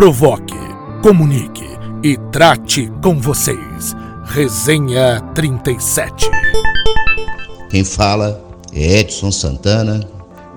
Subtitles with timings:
[0.00, 0.56] provoque,
[1.02, 1.68] comunique
[2.02, 3.94] e trate com vocês.
[4.24, 6.26] Resenha 37.
[7.68, 8.42] Quem fala
[8.72, 10.08] é Edson Santana,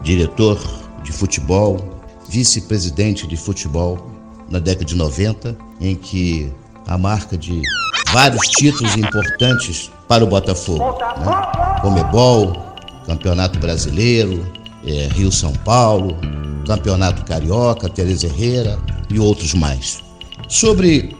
[0.01, 0.57] diretor
[1.03, 1.77] de futebol,
[2.29, 4.09] vice-presidente de futebol
[4.49, 6.49] na década de 90, em que
[6.87, 7.61] a marca de
[8.13, 10.97] vários títulos importantes para o Botafogo.
[11.17, 11.81] Né?
[11.81, 12.53] Comebol,
[13.05, 14.41] Campeonato Brasileiro,
[14.85, 16.17] é, Rio São Paulo,
[16.65, 18.79] Campeonato Carioca, Tereza Herrera
[19.09, 19.99] e outros mais.
[20.47, 21.15] Sobre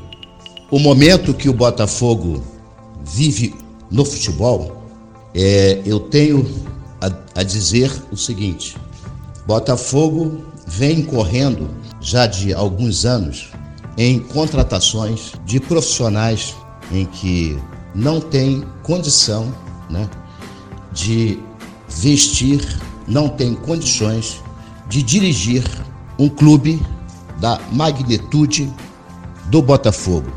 [0.72, 2.44] o momento que o Botafogo
[3.06, 3.56] vive
[3.92, 4.84] no futebol,
[5.36, 6.48] é, eu tenho
[7.02, 8.76] a, a dizer o seguinte:
[9.46, 13.50] Botafogo vem correndo já de alguns anos
[13.98, 16.56] em contratações de profissionais
[16.92, 17.58] em que
[17.94, 19.54] não tem condição
[19.90, 20.10] né,
[20.92, 21.40] de
[21.88, 22.62] vestir,
[23.08, 24.42] não tem condições
[24.88, 25.64] de dirigir
[26.18, 26.82] um clube
[27.40, 28.72] da magnitude
[29.46, 30.32] do Botafogo.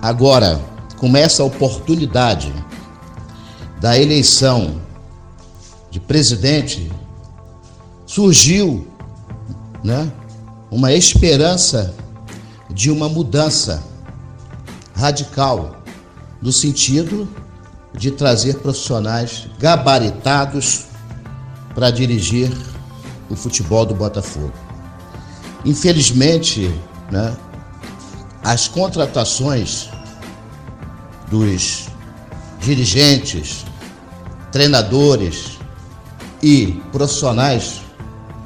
[0.00, 0.60] Agora,
[0.96, 2.52] com essa oportunidade
[3.80, 4.80] da eleição
[5.90, 6.90] de presidente,
[8.06, 8.86] surgiu
[9.84, 10.10] né,
[10.70, 11.94] uma esperança
[12.70, 13.82] de uma mudança
[14.94, 15.76] radical,
[16.42, 17.28] no sentido
[17.96, 20.87] de trazer profissionais gabaritados
[21.78, 22.50] para dirigir
[23.30, 24.52] o futebol do Botafogo.
[25.64, 26.74] Infelizmente,
[27.08, 27.36] né,
[28.42, 29.88] as contratações
[31.30, 31.86] dos
[32.58, 33.64] dirigentes,
[34.50, 35.56] treinadores
[36.42, 37.80] e profissionais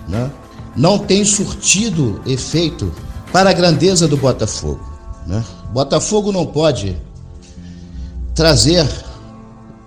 [0.06, 0.30] né,
[0.76, 2.92] não têm surtido efeito
[3.32, 4.86] para a grandeza do Botafogo.
[5.26, 5.42] Né?
[5.70, 6.98] Botafogo não pode
[8.34, 8.86] trazer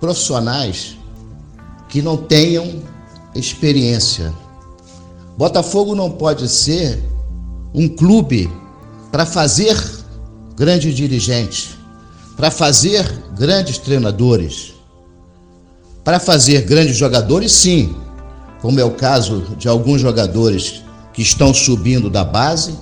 [0.00, 0.96] profissionais
[1.88, 2.95] que não tenham
[3.36, 4.32] experiência
[5.36, 6.98] Botafogo não pode ser
[7.74, 8.50] um clube
[9.12, 9.76] para fazer
[10.56, 11.76] grandes dirigentes,
[12.36, 14.72] para fazer grandes treinadores,
[16.02, 17.94] para fazer grandes jogadores, sim,
[18.62, 20.82] como é o caso de alguns jogadores
[21.12, 22.74] que estão subindo da base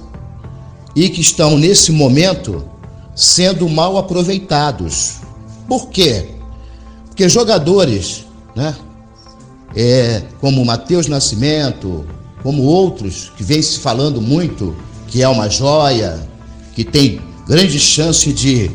[0.94, 2.64] e que estão nesse momento
[3.16, 5.16] sendo mal aproveitados.
[5.66, 6.28] Por quê?
[7.06, 8.76] Porque jogadores, né,
[9.74, 12.04] é, como Matheus Nascimento,
[12.42, 14.76] como outros que vem se falando muito,
[15.08, 16.28] que é uma joia,
[16.74, 18.70] que tem grande chance de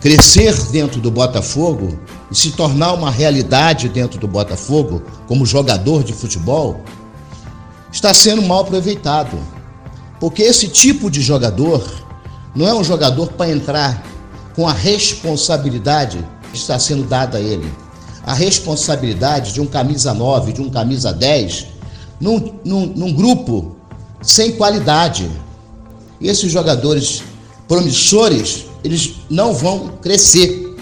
[0.00, 1.98] crescer dentro do Botafogo
[2.30, 6.80] e se tornar uma realidade dentro do Botafogo como jogador de futebol,
[7.92, 9.38] está sendo mal aproveitado.
[10.20, 11.84] Porque esse tipo de jogador
[12.54, 14.02] não é um jogador para entrar
[14.54, 17.70] com a responsabilidade que está sendo dada a ele.
[18.26, 21.68] A responsabilidade de um camisa 9, de um camisa 10,
[22.20, 23.76] num, num, num grupo
[24.20, 25.30] sem qualidade.
[26.20, 27.22] E esses jogadores
[27.68, 30.76] promissores, eles não vão crescer.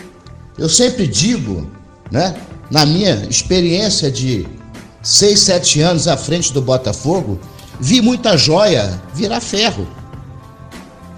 [0.56, 1.70] Eu sempre digo,
[2.10, 2.34] né,
[2.70, 4.46] na minha experiência de
[5.02, 7.38] seis, sete anos à frente do Botafogo,
[7.78, 9.86] vi muita joia virar ferro.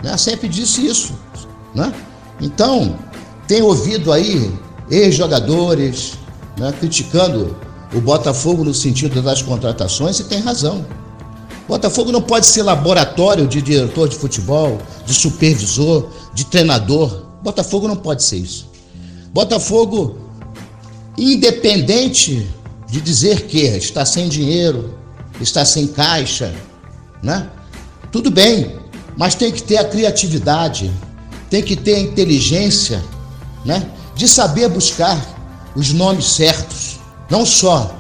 [0.03, 0.17] Né?
[0.17, 1.15] Sempre disse isso.
[1.75, 1.93] Né?
[2.41, 2.99] Então,
[3.47, 4.53] tem ouvido aí
[4.91, 6.15] ex-jogadores
[6.59, 7.57] né, criticando
[7.95, 10.85] o Botafogo no sentido das contratações e tem razão.
[11.69, 17.27] Botafogo não pode ser laboratório de diretor de futebol, de supervisor, de treinador.
[17.43, 18.69] Botafogo não pode ser isso.
[19.33, 20.19] Botafogo,
[21.19, 22.49] independente
[22.89, 24.95] de dizer que está sem dinheiro,
[25.41, 26.55] está sem caixa,
[27.23, 27.51] né?
[28.13, 28.77] Tudo bem,
[29.17, 30.91] mas tem que ter a criatividade,
[31.51, 33.03] tem que ter a inteligência,
[33.65, 33.91] né?
[34.17, 35.17] De saber buscar
[35.77, 36.99] os nomes certos
[37.31, 37.95] não só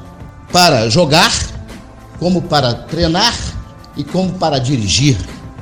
[0.51, 1.33] para jogar,
[2.19, 3.35] como para treinar
[3.97, 5.17] e como para dirigir.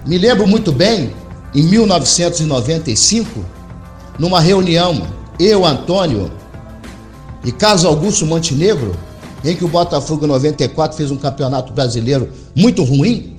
[0.07, 1.13] Me lembro muito bem,
[1.55, 3.45] em 1995,
[4.19, 5.07] numa reunião,
[5.39, 6.31] eu, Antônio
[7.45, 8.97] e Carlos Augusto Montenegro,
[9.45, 13.37] em que o Botafogo 94 fez um campeonato brasileiro muito ruim.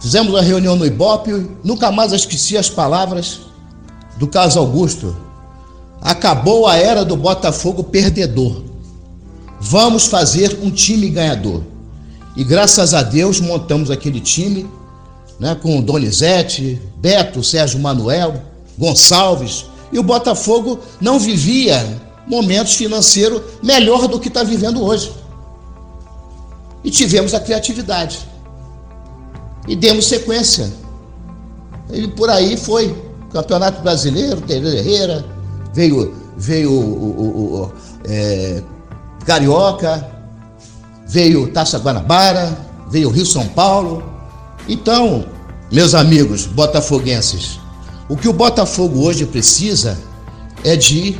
[0.00, 3.40] Fizemos uma reunião no Ibope, nunca mais esqueci as palavras
[4.18, 5.16] do Carlos Augusto.
[6.00, 8.62] Acabou a era do Botafogo perdedor.
[9.60, 11.62] Vamos fazer um time ganhador.
[12.36, 14.66] E graças a Deus montamos aquele time,
[15.38, 18.42] né, com Donizete, Beto, Sérgio Manuel,
[18.78, 25.12] Gonçalves, e o Botafogo não vivia momentos financeiros melhor do que está vivendo hoje.
[26.82, 28.20] E tivemos a criatividade.
[29.68, 30.72] E demos sequência.
[31.92, 32.94] E por aí foi.
[33.32, 35.24] Campeonato Brasileiro, Tereza Herrera,
[35.72, 37.72] veio, veio o, o, o
[38.04, 38.62] é,
[39.24, 40.06] Carioca,
[41.06, 42.56] veio Taça Guanabara,
[42.90, 44.02] veio Rio São Paulo.
[44.68, 45.26] Então,
[45.70, 47.60] meus amigos botafoguenses,
[48.08, 49.98] o que o Botafogo hoje precisa
[50.64, 51.16] é de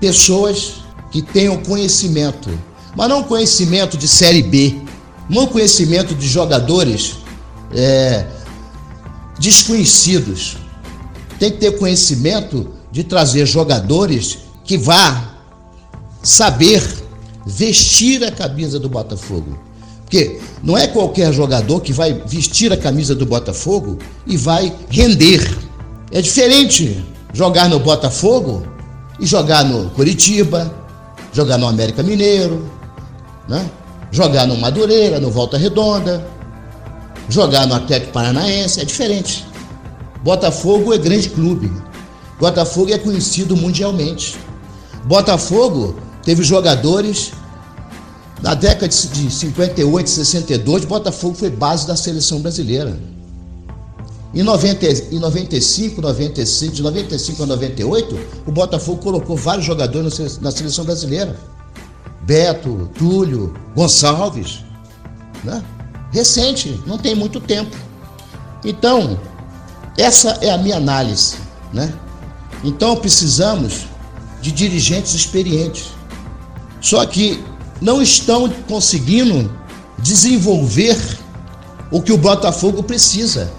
[0.00, 2.50] pessoas que tenham conhecimento,
[2.96, 4.76] mas não conhecimento de Série B,
[5.28, 7.18] não conhecimento de jogadores
[7.72, 8.26] é,
[9.38, 10.56] desconhecidos.
[11.38, 15.32] Tem que ter conhecimento de trazer jogadores que vá
[16.22, 16.82] saber
[17.44, 19.58] vestir a camisa do Botafogo.
[20.02, 25.58] Porque não é qualquer jogador que vai vestir a camisa do Botafogo e vai render.
[26.12, 27.02] É diferente
[27.32, 28.62] jogar no Botafogo
[29.18, 30.72] e jogar no Curitiba,
[31.32, 32.70] jogar no América Mineiro,
[33.48, 33.68] né?
[34.10, 36.24] jogar no Madureira, no Volta Redonda,
[37.28, 39.46] jogar no Atlético Paranaense, é diferente.
[40.22, 41.72] Botafogo é grande clube.
[42.42, 44.36] Botafogo é conhecido mundialmente.
[45.04, 45.94] Botafogo
[46.24, 47.30] teve jogadores
[48.42, 52.98] na década de 58, 62, Botafogo foi base da seleção brasileira.
[54.34, 60.50] Em, 90, em 95, 96, de 95 a 98, o Botafogo colocou vários jogadores na
[60.50, 61.38] seleção brasileira.
[62.22, 64.64] Beto, Túlio, Gonçalves.
[65.44, 65.62] Né?
[66.10, 67.76] Recente, não tem muito tempo.
[68.64, 69.16] Então,
[69.96, 71.36] essa é a minha análise.
[71.72, 71.92] Né?
[72.64, 73.86] Então, precisamos
[74.40, 75.86] de dirigentes experientes.
[76.80, 77.42] Só que
[77.80, 79.50] não estão conseguindo
[79.98, 80.98] desenvolver
[81.90, 83.50] o que o Botafogo precisa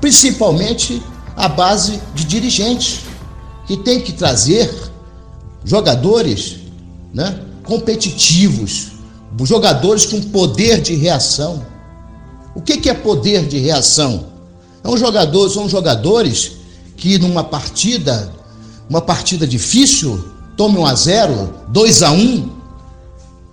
[0.00, 1.02] principalmente
[1.36, 3.00] a base de dirigentes,
[3.66, 4.72] que tem que trazer
[5.64, 6.58] jogadores
[7.12, 8.92] né, competitivos,
[9.42, 11.66] jogadores com poder de reação.
[12.54, 14.26] O que, que é poder de reação?
[14.82, 16.52] É um jogador, são jogadores
[16.96, 18.32] que numa partida,
[18.88, 20.24] uma partida difícil,
[20.56, 22.50] tome 1 a 0, 2 a 1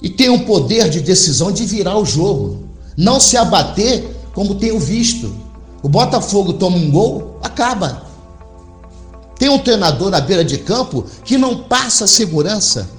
[0.01, 2.63] e tem um poder de decisão de virar o jogo,
[2.97, 4.03] não se abater
[4.33, 5.43] como tenho visto
[5.83, 8.03] o Botafogo toma um gol, acaba.
[9.37, 12.89] Tem um treinador na beira de campo que não passa segurança.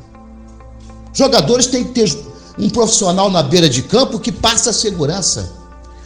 [1.15, 2.15] Jogadores têm que ter
[2.59, 5.51] um profissional na beira de campo que passa segurança.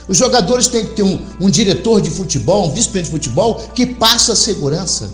[0.08, 3.87] Os jogadores têm que ter um, um diretor de futebol, um vice-presidente de futebol que
[3.87, 5.12] passa segurança.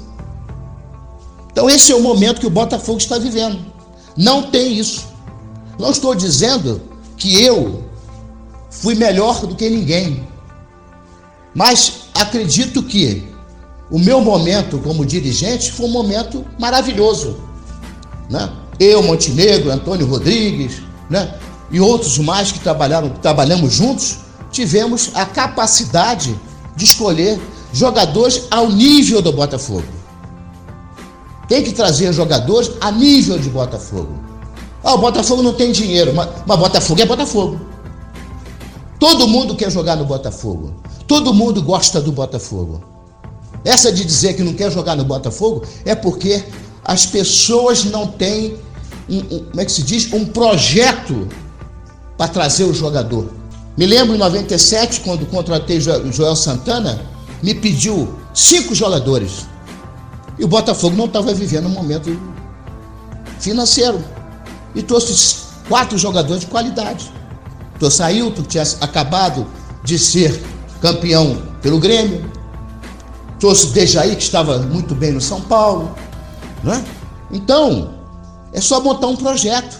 [1.50, 3.58] Então esse é o momento que o Botafogo está vivendo.
[4.16, 5.06] Não tem isso.
[5.78, 6.80] Não estou dizendo
[7.16, 7.84] que eu
[8.70, 10.26] fui melhor do que ninguém.
[11.54, 13.24] Mas acredito que
[13.90, 17.36] o meu momento como dirigente foi um momento maravilhoso.
[18.30, 18.50] Né?
[18.78, 21.34] Eu, Montenegro, Antônio Rodrigues né?
[21.70, 24.18] e outros mais que trabalharam, trabalhamos juntos,
[24.54, 26.38] tivemos a capacidade
[26.76, 27.40] de escolher
[27.72, 29.84] jogadores ao nível do Botafogo.
[31.48, 34.14] Tem que trazer jogadores a nível de Botafogo.
[34.82, 37.60] Ah, o Botafogo não tem dinheiro, mas, mas Botafogo é Botafogo.
[38.98, 40.72] Todo mundo quer jogar no Botafogo.
[41.06, 42.82] Todo mundo gosta do Botafogo.
[43.64, 46.44] Essa de dizer que não quer jogar no Botafogo é porque
[46.84, 48.56] as pessoas não têm,
[49.08, 51.28] um, um, como é que se diz, um projeto
[52.16, 53.43] para trazer o jogador.
[53.76, 57.00] Me lembro em 97, quando contratei Joel Santana,
[57.42, 59.46] me pediu cinco jogadores.
[60.38, 62.16] E o Botafogo não estava vivendo um momento
[63.40, 64.02] financeiro.
[64.74, 65.36] E trouxe
[65.68, 67.12] quatro jogadores de qualidade.
[67.78, 69.46] Trouxe Ailton, que tinha acabado
[69.82, 70.40] de ser
[70.80, 72.30] campeão pelo Grêmio.
[73.40, 75.94] Trouxe Dejaí, que estava muito bem no São Paulo.
[76.62, 76.84] Não é?
[77.32, 77.94] Então,
[78.52, 79.76] é só montar um projeto.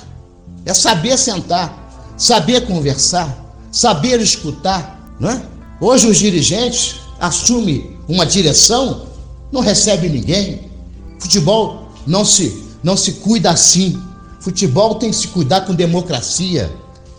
[0.66, 1.72] É saber sentar,
[2.16, 3.43] saber conversar,
[3.74, 5.00] saber escutar.
[5.18, 5.42] Não é?
[5.80, 9.06] Hoje os dirigentes assumem uma direção,
[9.50, 10.70] não recebe ninguém.
[11.18, 14.00] Futebol não se, não se cuida assim.
[14.40, 16.72] Futebol tem que se cuidar com democracia,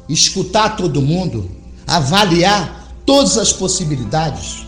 [0.07, 1.51] escutar todo mundo,
[1.85, 4.65] avaliar todas as possibilidades.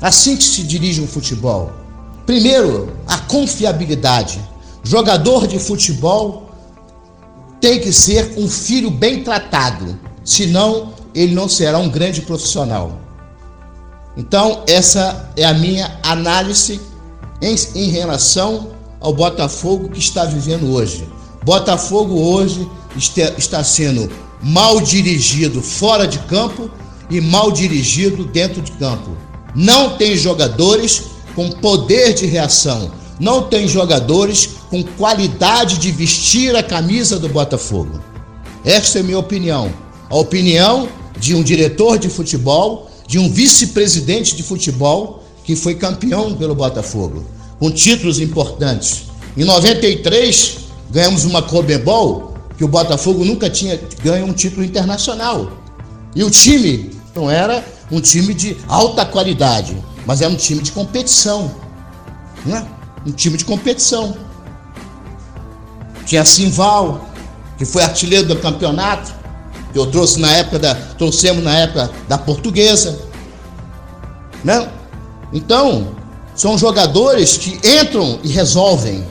[0.00, 1.70] Assim que se dirige um futebol.
[2.26, 4.40] Primeiro, a confiabilidade.
[4.82, 6.50] Jogador de futebol
[7.60, 9.98] tem que ser um filho bem tratado,
[10.30, 13.00] senão ele não será um grande profissional.
[14.16, 16.80] Então, essa é a minha análise
[17.42, 18.68] em, em relação
[19.00, 21.08] ao Botafogo que está vivendo hoje.
[21.44, 24.08] Botafogo hoje está sendo
[24.40, 26.70] mal dirigido fora de campo
[27.10, 29.16] e mal dirigido dentro de campo.
[29.52, 36.62] Não tem jogadores com poder de reação, não tem jogadores com qualidade de vestir a
[36.62, 38.00] camisa do Botafogo.
[38.64, 39.72] Essa é a minha opinião.
[40.10, 40.88] A opinião
[41.20, 47.24] de um diretor de futebol, de um vice-presidente de futebol que foi campeão pelo Botafogo,
[47.60, 49.04] com títulos importantes.
[49.36, 50.58] Em 93,
[50.90, 55.52] ganhamos uma Cobebol que o Botafogo nunca tinha ganho um título internacional.
[56.14, 60.72] E o time não era um time de alta qualidade, mas é um time de
[60.72, 61.54] competição.
[62.44, 62.66] Né?
[63.06, 64.16] Um time de competição.
[66.04, 67.08] Tinha Simval,
[67.56, 69.19] que foi artilheiro do campeonato,
[69.74, 70.74] eu trouxe na época da.
[70.74, 72.98] trouxemos na época da portuguesa.
[74.42, 74.68] Né?
[75.32, 75.88] Então,
[76.34, 79.04] são jogadores que entram e resolvem.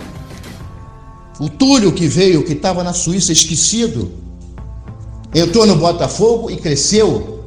[1.39, 4.11] O Túlio que veio, que estava na Suíça esquecido,
[5.33, 7.39] entrou no Botafogo e cresceu.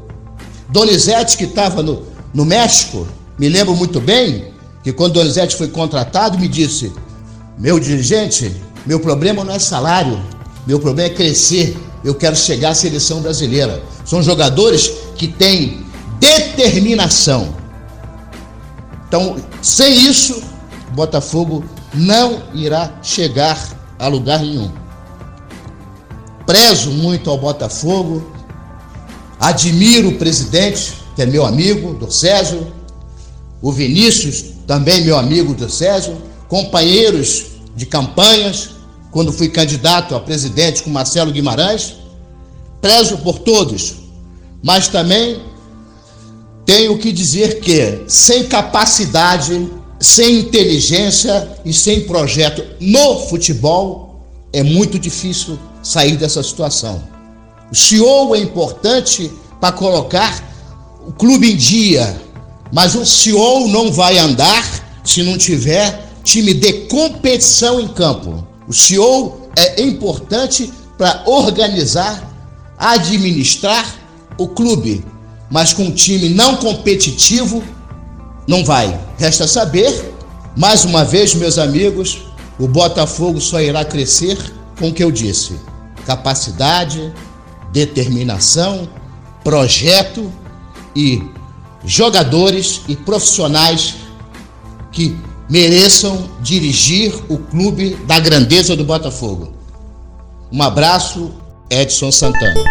[0.71, 2.02] Donizete, que estava no,
[2.33, 3.07] no México,
[3.38, 4.52] me lembro muito bem
[4.83, 6.92] que quando Donizete foi contratado, me disse:
[7.59, 8.54] Meu dirigente,
[8.87, 10.21] meu problema não é salário,
[10.66, 11.76] meu problema é crescer.
[12.04, 13.82] Eu quero chegar à seleção brasileira.
[14.04, 15.85] São jogadores que têm
[16.18, 17.54] determinação.
[19.06, 20.42] Então, sem isso,
[20.94, 23.59] Botafogo não irá chegar
[23.99, 24.71] a lugar nenhum.
[26.47, 28.32] Prezo muito ao Botafogo,
[29.38, 32.59] admiro o presidente, que é meu amigo, do César,
[33.61, 36.16] o Vinícius, também meu amigo do César,
[36.49, 38.71] companheiros de campanhas,
[39.12, 41.95] quando fui candidato a presidente com Marcelo Guimarães.
[42.81, 43.95] Prezo por todos,
[44.64, 45.40] mas também
[46.64, 54.99] tenho que dizer que sem capacidade, sem inteligência e sem projeto no futebol, é muito
[54.99, 57.02] difícil sair dessa situação.
[57.71, 60.42] O CEO é importante para colocar
[61.07, 62.21] o clube em dia,
[62.73, 68.51] mas o CEO não vai andar se não tiver time de competição em campo.
[68.69, 72.31] O CEO é importante para organizar,
[72.78, 73.85] administrar
[74.38, 75.04] o clube,
[75.50, 77.62] mas com um time não competitivo
[78.47, 78.99] não vai.
[79.19, 80.14] Resta saber,
[80.57, 82.23] mais uma vez, meus amigos,
[82.59, 84.38] o Botafogo só irá crescer
[84.78, 85.54] com o que eu disse:
[86.07, 87.12] capacidade,
[87.73, 88.88] determinação,
[89.42, 90.31] projeto
[90.95, 91.23] e
[91.85, 93.97] jogadores e profissionais
[94.92, 95.16] que
[95.52, 99.52] mereçam dirigir o clube da grandeza do Botafogo.
[100.50, 101.30] Um abraço,
[101.68, 102.64] Edson Santana.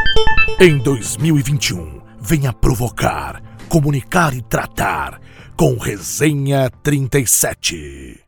[0.60, 5.22] Em 2021, venha provocar, comunicar e tratar
[5.56, 8.21] com Resenha 37.